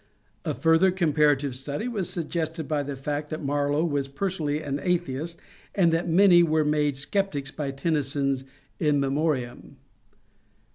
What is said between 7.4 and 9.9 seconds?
by Tennyson's'' In Memoriam."